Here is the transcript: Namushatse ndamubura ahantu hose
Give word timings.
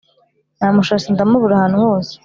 Namushatse 0.57 1.07
ndamubura 1.11 1.53
ahantu 1.55 1.77
hose 1.85 2.13